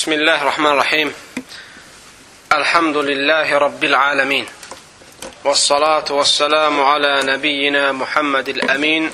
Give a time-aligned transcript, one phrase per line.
[0.00, 1.12] Bismillahirrahmanirrahim.
[2.50, 4.46] Elhamdülillahi Rabbil alemin.
[5.44, 9.12] Ve salatu ve selamu ala nebiyyina Muhammedil emin.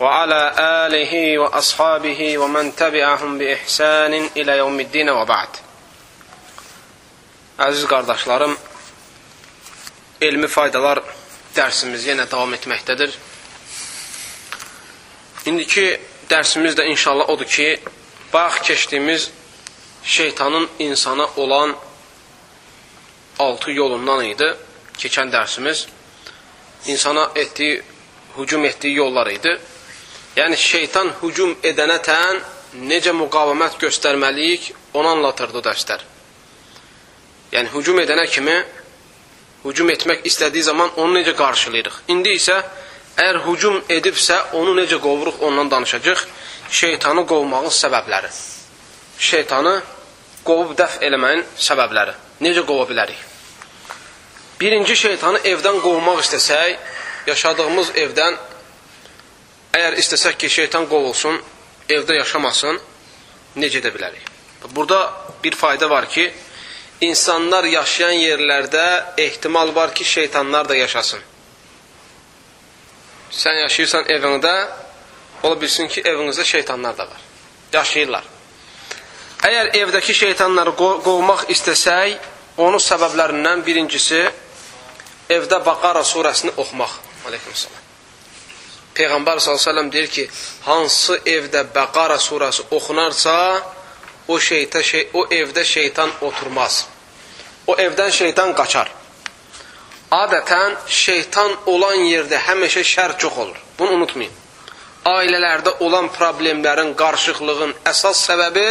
[0.00, 5.54] Ve ala alihi ve ashabihi ve men tebi'ahum bi ihsanin ila yevmiddine ve ba'd.
[7.58, 8.56] Əziz qardaşlarım,
[10.20, 10.98] elmi faydalar
[11.54, 13.14] dərsimiz yenə davam etməkdədir.
[15.46, 15.86] İndiki
[16.30, 17.80] dərsimiz də inşallah odur ki,
[18.34, 19.30] bax keçdiyimiz
[20.04, 21.76] şeytanın insana olan
[23.38, 24.54] altı yolundan idi
[24.98, 25.86] keçən dərsimiz.
[26.86, 27.82] İnsana etdiyi,
[28.38, 29.58] hücum etdiyi yollar idi.
[30.36, 32.40] Yəni, şeytan hücum edənətən
[32.88, 36.04] necə müqavimət göstərməliyik, onu anlatırdı dərslər.
[37.52, 38.56] Yəni, hücum edənə kimi
[39.64, 42.00] hücum etmək istədiyi zaman onu necə qarşılayırıq.
[42.14, 42.62] İndi isə
[43.16, 46.24] əgər hücum edibsə, onu necə qovuruq, ondan danışacaq.
[46.70, 48.32] Şeytanı qovmağın səbəbləri.
[49.22, 49.74] Şeytanı
[50.46, 52.14] qovub dəf eləməyin səbəbləri.
[52.42, 53.18] Necə qova bilərik?
[54.60, 56.78] Birinci şeytanı evdən qovmaq istəsək,
[57.26, 58.38] yaşadığımız evdən
[59.78, 61.38] əgər istəsək ki, şeytan qovulsun,
[61.90, 62.80] evdə yaşamasın,
[63.56, 64.26] necə edə bilərik?
[64.70, 65.00] Burada
[65.44, 66.28] bir fayda var ki,
[67.00, 68.84] insanlar yaşayan yerlərdə
[69.18, 71.22] ehtimal var ki, şeytanlar da yaşasın.
[73.32, 74.54] Sən yaşayırsan evində,
[75.42, 77.26] ola bilsin ki, evinizdə şeytanlar da var.
[77.72, 78.31] Yaşayırlar.
[79.42, 82.28] Əgər evdəki şeytanları qovmaq istəsək,
[82.62, 84.20] onun səbəblərindən birincisi
[85.36, 86.92] evdə Baqara surəsini oxumaq.
[87.26, 87.82] Aleykümselam.
[88.94, 90.28] Peyğəmbər s.ə.v deyir ki,
[90.68, 93.34] hansı evdə Bəqara surəsi oxunarsa,
[94.28, 96.86] o, şeyta, şey, o evdə şeytan oturmaz.
[97.66, 98.90] O evdən şeytan qaçar.
[100.12, 103.58] Adətən şeytan olan yerdə həmişə şər çox olur.
[103.78, 104.34] Bunu unutmayın.
[105.08, 108.66] Ailələrdə olan problemlərin, qarışıqlığın əsas səbəbi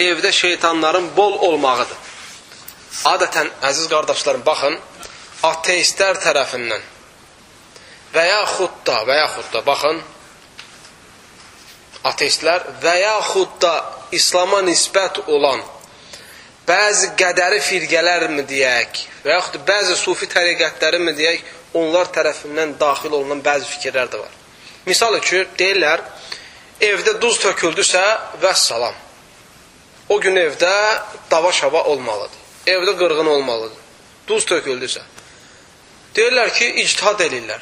[0.00, 1.96] evdə şeytanların bol olmağıdır.
[3.12, 4.78] Adətən, əziz qardaşlarım, baxın,
[5.46, 6.84] ateistlər tərəfindən
[8.14, 10.00] və yaxud da, və yaxud da, baxın,
[12.10, 13.74] ateistlər və yaxud da
[14.12, 15.60] İslama nisbət olan
[16.68, 21.44] bəzi qədəri firqələrmi deyək və yaxud da bəzi sufi təriqətlərimmi deyək,
[21.78, 24.32] onlar tərəfindən daxil olunan bəzi fikirlər də var.
[24.86, 26.00] Misal üçün, deyirlər,
[26.80, 28.04] evdə duz töküldüsə,
[28.40, 28.96] vəssalam.
[30.08, 30.72] O gün evdə
[31.30, 32.38] dava şava olmalıdır.
[32.66, 33.80] Evdə qırğın olmalıdır.
[34.28, 35.02] Duz töküldüsə.
[36.16, 37.60] Deyirlər ki, ictihad eləyirlər.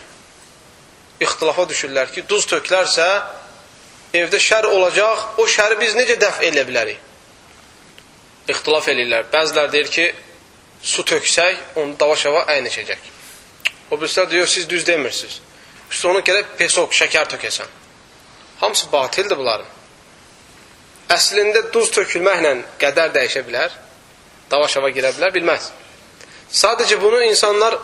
[1.20, 3.06] İxtilafa düşürlər ki, duz töklərsə,
[4.14, 7.02] evdə şər olacaq, o şəri biz necə dəf elə bilərik?
[8.52, 9.26] İxtilaf eləyirlər.
[9.32, 10.06] Bəzilər deyir ki,
[10.82, 13.10] su töksək, onu dava-şava əyniçəcək.
[13.90, 15.40] O birisilər deyir, siz düz demirsiniz.
[15.90, 17.74] Üstə onu gələk pesok, şəkər tökəsən.
[18.60, 19.66] Hamısı batildir bunların.
[21.12, 22.52] Əslində duz tökülməklə
[22.82, 23.74] qədər dəyişə bilər,
[24.50, 25.70] dava-şava girə bilər, bilməz.
[26.50, 27.76] Sadəcə bunu insanlar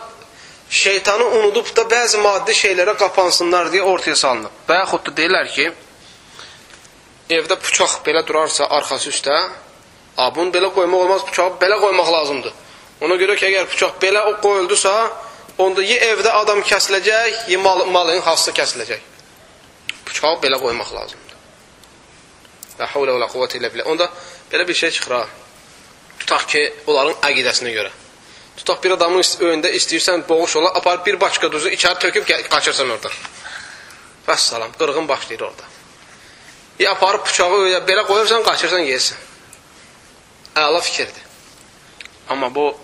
[0.69, 4.59] şeytanı unudub da bəzi maddi şeylərə qapansınlar deyə ortaya salınıb.
[4.67, 5.69] Və yaxud da deyirlər ki,
[7.37, 9.37] evdə bıçaq belə durarsa arxası üstə,
[10.17, 12.53] a, bunu belə qoymaq olmaz, bıçağı belə qoymaq lazımdır.
[13.07, 14.93] Ona görə ki, əgər bıçaq belə qoyuldusa,
[15.63, 19.11] onda ya evdə adam kəsiləcək, ya mal, malın hassa kəsiləcək.
[20.07, 21.22] Bıçağı belə qoymaq lazımdır.
[22.79, 23.85] La havlə və la quvvətə ilə bilə.
[23.89, 24.09] Onda
[24.51, 25.25] belə bir şey çıxır ha.
[26.19, 27.91] Tutaq ki, onların əqidəsinə görə.
[28.57, 33.11] Tutaq bir adamın önündə istəyirsən boğuş ola, apar bir başqa duzu içəri töküb qaçırsan oradan.
[34.27, 35.63] Vəssalam, qırğın başlayır orada.
[36.79, 39.19] Ya aparıb bıçağı ya belə qoyursan, qaçırsan, yeyirsən.
[40.55, 41.23] Əla fikirdir.
[42.29, 42.77] Amma bu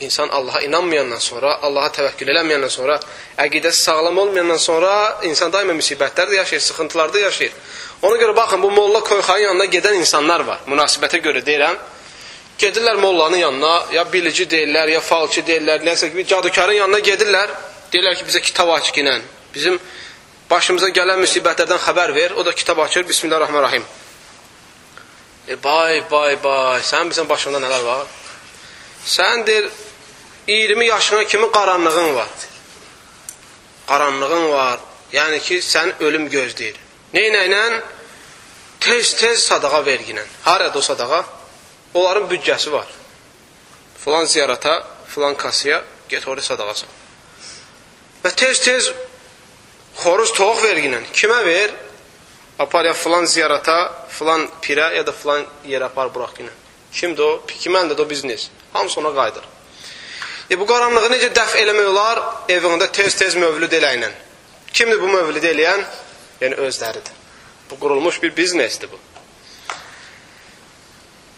[0.00, 2.98] insan Allaha inanmayandan sonra, Allaha təvəkkül eləməyəndən sonra,
[3.38, 7.52] əqidəsi sağlam olmayandan sonra insan daima müsibətlər də yaşayır, sıxıntılar da yaşayır.
[8.02, 10.58] Ona görə baxın, bu molla koyxanın yanına gedən insanlar var.
[10.66, 11.78] Münasibətə görə deyirəm.
[12.58, 17.54] Gedirlər mollanın yanına, ya bilici deyirlər, ya falçı deyirlər, nəsə kimi cadukarın yanına gedirlər.
[17.92, 19.22] Deyirlər ki, bizə kitab aç ginən.
[19.54, 19.78] Bizim
[20.50, 22.34] başımıza gələn müsibətlərdən xəbər ver.
[22.36, 23.08] O da kitab açır.
[23.08, 23.84] Bismillahirrahmanirrahim.
[25.48, 26.80] E, bay, bay, bay.
[26.82, 28.06] Sən bilsən başında nələr var?
[29.06, 29.68] Sən deyir,
[30.46, 32.28] 20 yaşına kimi qaranlığın var.
[33.86, 34.78] Qaranlığın var.
[35.12, 36.76] Yəni ki, sən ölüm gözləyir.
[37.14, 37.62] Neynə ilə?
[38.82, 40.26] Tez-tez sadaqa verginən.
[40.42, 41.24] Harada o sadaqa?
[41.94, 42.86] Onların büdcəsi var.
[44.04, 46.90] Filan ziyarata, filan kasıya get orada sadaqa sal.
[48.24, 48.90] Və tez-tez
[50.02, 51.06] xoruz toğuq verginən.
[51.12, 51.70] Kimə ver?
[52.58, 56.52] Apar ya filan ziyarata, filan pirə ya da filan yerə apar buraq günə.
[56.92, 57.32] Kimdir o?
[57.48, 58.50] Kiməndir o biznes.
[58.72, 59.53] Hamısı ona qayıdır.
[60.50, 62.20] E, bu qaranlığı necə dəf eləmək olar?
[62.52, 64.10] Evində tez-tez mövlüd eləyinə.
[64.72, 65.84] Kimdir bu mövlüd eləyən?
[66.42, 67.20] Yəni özləridir.
[67.70, 69.00] Bu qurulmuş bir biznesdir bu.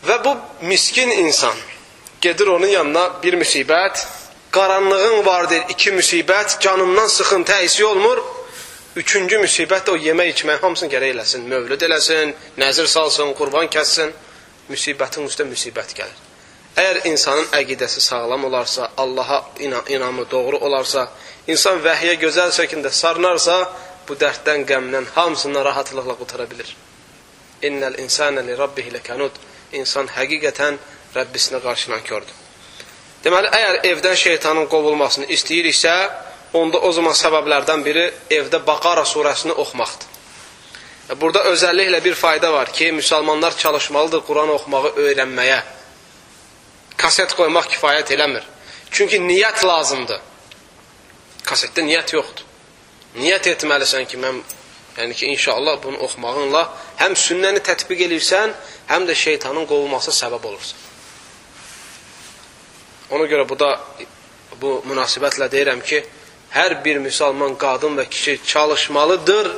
[0.06, 0.36] Və bu
[0.66, 1.54] miskin insan
[2.20, 4.06] gedir onun yanına bir müsibət,
[4.50, 8.22] qaranlığın var deyir, iki müsibət, canından sıxıntı əksi olmur.
[8.96, 11.48] Üçüncü müsibət də o yemək içmək hamısını gərək eləsin.
[11.50, 14.14] Mövlüd eləsin, nəzir salsın, qurban kəssin.
[14.70, 16.25] Müsibətin üstə müsibət gəlir.
[16.76, 19.38] Əgər insanın əqidəsi sağlam olarsa, Allaha
[19.88, 21.08] inamı doğru olarsa,
[21.48, 23.54] insan vəhyə gözəl şəkildə sarınarsa,
[24.08, 26.74] bu dərddən, qəmdən hamısından rahatlıqla qutara bilir.
[27.64, 29.38] İnnəl insənə li rabbihi ləkanud.
[29.72, 30.76] İnsan həqiqətən
[31.16, 32.34] Rəbbisinə qarşı nankördür.
[33.24, 35.94] Deməli, əgər evdən şeytanın qovulmasını istəyiriksə,
[36.60, 38.04] onda o zaman səbəblərdən biri
[38.36, 40.12] evdə Baqara surəsini oxumaqdır.
[41.20, 45.58] Burada özəlliklə bir fayda var ki, müsəlmanlar çalışmalıdır Quran oxumağı öyrənməyə.
[46.96, 48.44] Kaset qoymaq kifayət eləmir.
[48.90, 50.20] Çünki niyyət lazımdır.
[51.46, 52.44] Kasetdə niyyət yoxdur.
[53.16, 54.40] Niyyət etməlisən ki, mən
[54.96, 56.62] yəni ki, inşallah bunu oxumağınla
[57.02, 58.52] həm sünnəni tətbiq edirsən,
[58.88, 60.78] həm də şeytanın qovulması səbəb olursan.
[63.10, 63.70] Ona görə bu da
[64.60, 66.02] bu münasibətlə deyirəm ki,
[66.56, 69.50] hər bir müsəlman qadın və kişi çalışmalıdır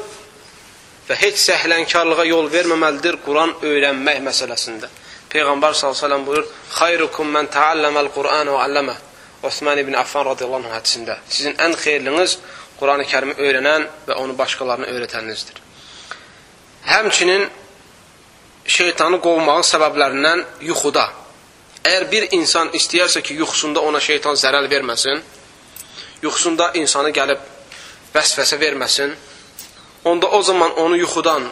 [1.09, 4.91] və heç səhlənkarlığa yol verməməlidir Quran öyrənmək məsələsində.
[5.33, 8.97] Peyğəmbər s.ə.v buyurur, Xayrukum mən təalləməl Qur'an və alləmə.
[9.43, 11.19] Osman ibn Affan radiyallahu anh hədisində.
[11.29, 12.39] Sizin ən xeyirliniz
[12.81, 15.61] Quran-ı kərimi öyrənən və onu başqalarına öyrətəninizdir.
[16.89, 17.47] Həmçinin
[18.67, 21.07] şeytanı qovmağın səbəblərindən yuxuda.
[21.85, 25.23] Əgər bir insan istəyərsə ki, yuxusunda ona şeytan zərər verməsin,
[26.23, 27.45] yuxusunda insanı gəlib
[28.15, 29.15] vəsvəsə verməsin,
[30.05, 31.49] onda o zaman onu yuxudan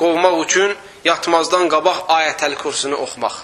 [0.00, 0.74] qovmaq üçün
[1.08, 3.36] yatmazdan qabaq ayətəl kursunu oxumaq.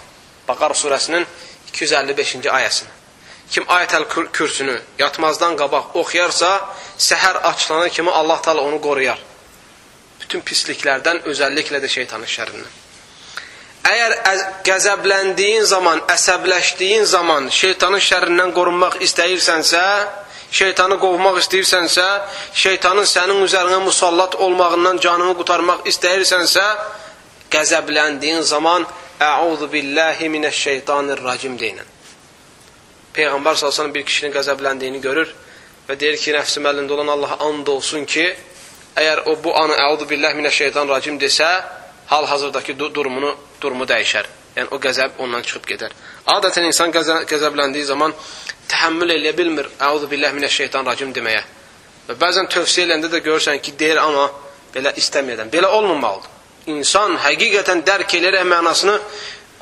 [0.48, 1.26] Baqar surəsinin
[1.72, 2.90] 255-ci ayəsini.
[3.52, 4.06] Kim ayətəl
[4.36, 6.52] kürsünü yatmazdan qabaq oxuyarsa,
[7.08, 9.18] səhər açılana kimi Allah Taala onu qoruyar.
[10.20, 12.78] Bütün pisliklərdən, özəlliklə də şeytanın şərrindən.
[13.92, 14.12] Əgər
[14.66, 19.82] qəzəbləndiyin zaman, əsəbləşdiyin zaman şeytanın şərrindən qorunmaq istəyirsənsə,
[20.52, 22.06] şeytanı qovmaq istəyirsənsə,
[22.64, 26.64] şeytanın sənin üzərinə musallat olmağından canını qutarmaq istəyirsənsə,
[27.54, 28.86] qəzəbləndiyin zaman
[29.22, 31.88] Əuzu billahi minəşşeytanirracim deyinən.
[33.14, 35.30] Peyğəmbər sallallahu bir kişinin qəzəbləndiyini görür
[35.88, 38.24] və deyir ki, nəfsim əlində olan Allaha and olsun ki,
[38.96, 41.48] əgər o bu anı Əuzu billahi minəşşeytanirracim desə,
[42.10, 44.26] hal-hazırdakı durumunu durumu dəyişər.
[44.56, 45.94] Yəni o qəzəb ondan çıxıb gedər.
[46.34, 48.12] Adətən insan qəzəbləndiyi zaman
[48.68, 49.70] təhəmmül eləyə bilmir.
[49.80, 51.46] Əuzu billahi minəşşeytanirracim deməyə.
[52.08, 54.28] Və bəzən tövsiyə eləndə də görürsən ki, deyir amma
[54.74, 55.52] belə istəməyədən.
[55.52, 56.31] Belə olmamalıdır.
[56.70, 58.98] İnsan həqiqətən dərk edərək mənasını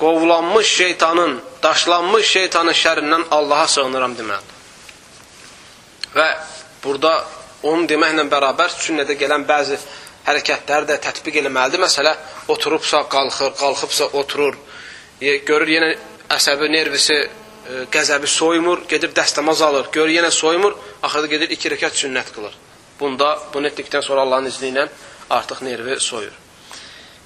[0.01, 4.57] qovulanmış şeytanın, daşlanmış şeytanın şərrindən Allaha sığınıram deməlidir.
[6.17, 6.29] Və
[6.85, 7.13] burada
[7.63, 9.79] onu deməklə bərabər sünnədə gələn bəzi
[10.27, 11.81] hərəkətləri də tətbiq eləməlidir.
[11.85, 12.15] Məsələ,
[12.49, 14.57] oturubsa qalxır, qalxıbsa oturur,
[15.21, 15.93] görür yenə
[16.37, 17.19] əsəbi nervisi
[17.93, 22.57] qəzəbi soymur, gedir dəstəmaz alır, görür yenə soymur, axırda gedir iki rəkat sünnət qılır.
[23.01, 24.89] Bunda, bunu etdikdən sonra Allahın izni ilə
[25.31, 26.40] artıq nervi soyur.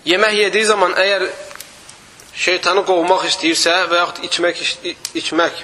[0.05, 1.29] Yemək yediyi zaman əgər
[2.37, 4.63] şeytanı qovmaq istəyirsə və yaxud içmək,
[5.17, 5.63] içmək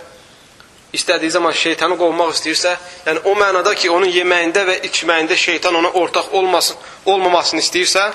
[0.96, 2.72] istədiyi zaman şeytanı qovmaq istəyirsə,
[3.06, 8.06] yəni o mənada ki, onun yeməyində və içməyində şeytan ona ortaq olmasın, olmamasını istəyirsə,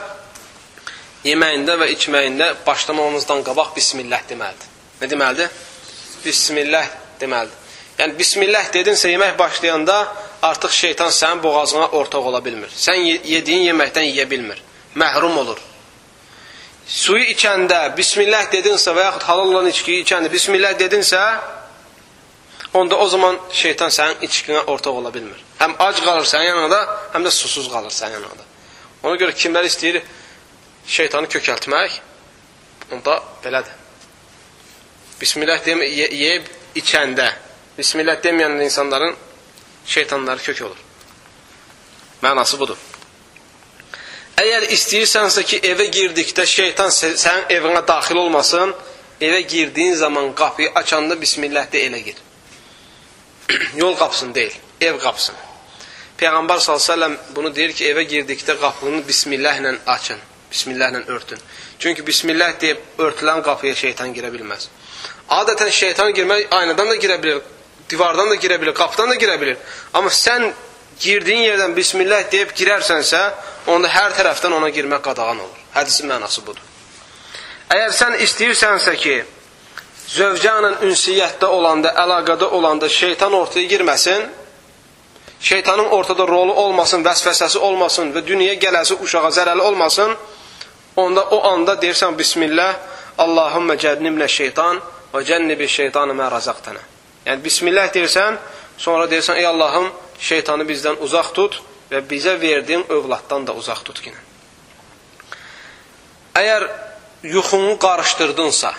[1.26, 4.74] yeməyində və içməyində başlamamızdan qabaq bismillah deməlidir.
[5.02, 5.62] Nə deməlidir?
[6.26, 6.90] Bismillah
[7.22, 7.62] deməlidir.
[8.00, 10.00] Yəni, Bismillah dedinsə yemək başlayanda
[10.42, 12.74] artıq şeytan sənin boğazına ortaq ola bilmir.
[12.74, 14.62] Sən yediyin yeməkdən yeyə bilmir.
[14.96, 15.62] Məhrum olur.
[16.88, 21.22] Suyu içəndə Bismillah dedinsə və yaxud halal olan içkiyi içəndə Bismillah dedinsə,
[22.78, 25.40] onda o zaman şeytan sənin içkinə ortaq ola bilmir.
[25.60, 26.82] Həm ac qalır sənin yanında,
[27.14, 28.46] həm də susuz qalır sənin yanında.
[29.04, 30.02] Ona görə kimlər istəyir
[30.86, 31.98] şeytanı kökəltmək,
[32.94, 33.82] onda belədir.
[35.22, 37.32] Bismillah deyəm, ye yeyib içəndə,
[37.78, 39.16] Bismillah deməyən insanların
[39.86, 40.78] şeytanları kök olur.
[42.22, 42.78] Mənası budur.
[44.36, 48.74] Əgər istəyirsənsə ki, evə girdikdə şeytan sənin evinə daxil olmasın,
[49.24, 52.18] evə girdiyin zaman qapıyı açanda Bismillah de elə gir.
[53.82, 55.38] Yol qapısını deyil, ev qapısını.
[56.20, 60.20] Peyğəmbər s.ə.v bunu deyir ki, evə girdikdə qapını Bismillah ilə açın,
[60.52, 61.40] Bismillah ilə örtün.
[61.80, 64.68] Çünki Bismillah deyib örtülən qapıya şeytan girə bilməz.
[65.32, 67.42] Adətən şeytan girmək aynadan da girə bilir,
[67.90, 69.58] divardan da girə bilir, qapıdan da girə bilir.
[69.94, 70.52] Amma sən
[71.00, 73.22] girdiyin yerdən Bismillah deyib girərsənsə,
[73.68, 75.62] onda hər tərəfdən ona girmək qadağan olur.
[75.76, 76.64] Hədisin mənası budur.
[77.74, 79.16] Əgər sən istəyirsənsə ki,
[80.16, 84.28] zövcənlə ünsiyyətdə olanda, əlaqədə olanda şeytan ortaya girməsin,
[85.40, 90.16] şeytanın ortada rolu olmasın, vəsvəsəsi olmasın və dünyaya gələsi uşağa zərəli olmasın,
[90.96, 92.76] onda o anda deyirsən Bismillah,
[93.18, 94.82] Allahümmə cənnibnə şeytan
[95.14, 96.82] və cənnibi şeytanı mə razaqtana.
[97.26, 98.38] Yəni, bismillah deyirsən,
[98.78, 101.60] sonra deyirsən, ey Allahım, şeytanı bizdən uzaq tut
[101.92, 104.14] və bizə verdiyin övladdan da uzaq tut ki.
[106.36, 106.68] Əgər
[107.24, 108.74] yuxunu qarışdırdınsa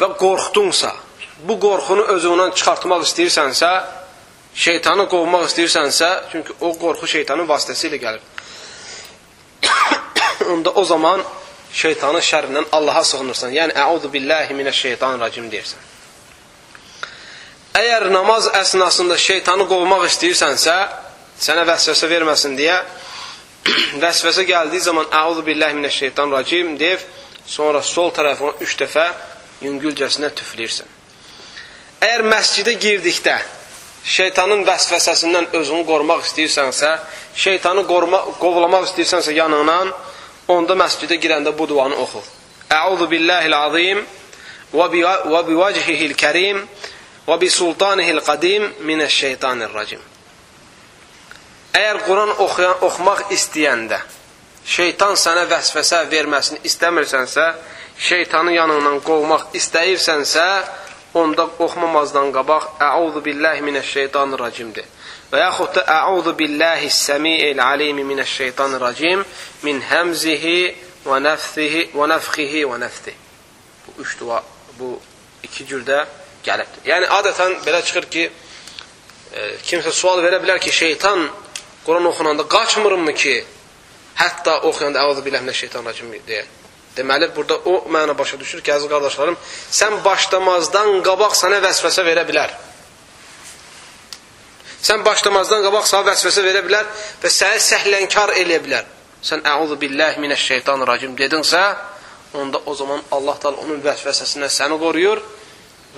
[0.00, 0.92] və qorxdunsa,
[1.48, 3.70] bu qorxunu özündən çıxartmaq istəyirsənsə,
[4.54, 8.24] şeytanı qovmaq istəyirsənsə, çünki o qorxu şeytanın vasitəsilə gəlir.
[10.52, 11.22] Onda o zaman
[11.72, 13.54] şeytanın şərrindən Allaha sığınırsan.
[13.54, 15.89] Yəni, əudu billahi minəşşeytanirracim deyirsən.
[17.70, 20.74] Əgər namaz əsnasında şeytanı qovmaq istəyirsənsə,
[21.38, 22.80] sənə vəsvəsə verməsin deyə,
[24.02, 27.04] vəsvəsə gəldiyi zaman əudu billahi minəşşeytanirracim deyib,
[27.46, 29.06] sonra sol tərəfinə üç dəfə
[29.62, 30.90] yüngülcəsinə tüfləyirsən.
[32.02, 33.38] Əgər məscidə girdikdə
[34.18, 36.94] şeytanın vəsvəsəsindən özünü qorumaq istəyirsənsə,
[37.38, 39.94] şeytanı qoruma, qovlamaq istəyirsənsə yanından,
[40.50, 42.24] onda məscidə girəndə bu duanı oxu.
[42.74, 44.06] Əuzu billahil azim
[44.74, 46.89] və bivəcihil kərim və
[47.40, 50.00] bisultanihil qadim minəşşeytanirracim.
[51.76, 54.00] Əgər Quran oxuyan, oxumaq istəyəndə
[54.66, 57.46] şeytan sənə vəsvəsə verməsini istəmirsənsə,
[57.98, 60.46] şeytanı yanından qovmaq istəyirsənsə,
[61.14, 64.86] onda oxumamazdan qabaq Əuzu billahi minəşşeytanirracimdir.
[65.30, 69.24] Və yaxud da Əuzu billahi səmiil alimi minəşşeytanirracim
[69.66, 70.60] min həmzihi
[71.06, 73.14] və nəfsihi və nəfxihi və nəfsi.
[73.86, 74.42] Bu üç dua
[74.78, 74.96] bu
[75.46, 76.04] iki cürdə
[76.44, 76.84] gəlibdir.
[76.88, 78.24] Yəni adətən belə çıxır ki,
[79.32, 81.28] e, kimsə sual verə bilər ki, şeytan
[81.86, 83.36] Quran oxunanda qaçmırmı ki,
[84.20, 86.44] hətta oxuyanda Əuzu billahi minəşşeytanirracim deyə.
[86.96, 89.36] Deməli, burada o məna başa düşür ki, əziz qardaşlarım,
[89.80, 92.52] sən başlamazdan qabaq sənə vəsvəsə verə bilər.
[94.82, 96.88] Sən başlamazdan qabaq sənə vəsvəsə verə bilər
[97.22, 98.88] və səni səhlənkar eləyə bilər.
[99.22, 101.62] Sən əuzu billahi minəşşeytanirracim dedinsə,
[102.34, 105.20] onda o zaman Allah da onun vəsvəsəsindən səni qoruyur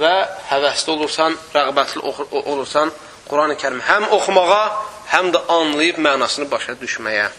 [0.01, 0.15] və
[0.51, 2.03] həvəsli olursan, rəğbətli
[2.43, 2.93] olursan
[3.29, 4.65] Quran-ı Kərimi həm oxumağa,
[5.13, 7.31] həm də anlayıb mənasını başa düşməyə.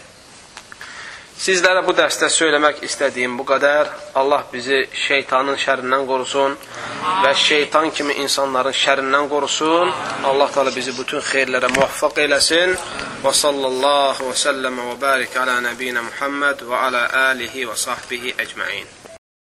[1.34, 3.90] Sizlərə bu dərsdə söyləmək istədiyim bu qədər.
[4.20, 6.54] Allah bizi şeytanın şərindən qorusun
[7.24, 9.90] və şeytan kimi insanların şərindən qorusun.
[10.30, 12.76] Allah Teala bizi bütün xeyirlərə muvaffaq eləsin.
[13.24, 19.03] Və sallallahu və səlləm və barik alə nəbiyinə Muhammed və alə alihi və sahbihi əcməin.